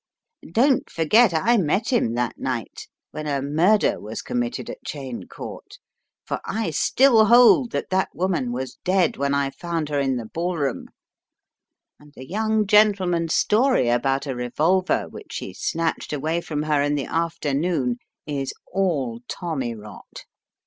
Don't 0.51 0.89
forget 0.89 1.31
I 1.31 1.57
met 1.57 1.89
him 1.93 2.15
that 2.15 2.39
night, 2.39 2.87
when 3.11 3.27
a 3.27 3.39
murder 3.39 3.99
was 3.99 4.23
committed 4.23 4.67
at 4.67 4.79
Cheyne 4.83 5.27
Court. 5.27 5.77
For 6.25 6.39
I 6.43 6.71
still 6.71 7.25
hold 7.25 7.71
that 7.73 7.91
that 7.91 8.09
woman 8.15 8.51
was 8.51 8.79
dead 8.83 9.15
when 9.17 9.35
I 9.35 9.51
found 9.51 9.89
her 9.89 9.99
in 9.99 10.15
the 10.15 10.25
ballroom 10.25 10.87
and 11.99 12.11
the 12.15 12.27
young 12.27 12.65
gentleman's 12.65 13.35
story 13.35 13.89
about 13.89 14.25
a 14.25 14.35
revolver 14.35 15.07
which 15.07 15.35
he 15.37 15.53
snatched 15.53 16.11
away 16.13 16.41
from 16.41 16.63
her 16.63 16.81
in 16.81 16.95
the 16.95 17.05
afternoon 17.05 17.97
is 18.25 18.55
all 18.73 19.19
tommy 19.27 19.75
rot. 19.75 20.25